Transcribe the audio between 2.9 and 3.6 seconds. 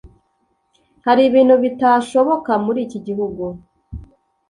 gihugu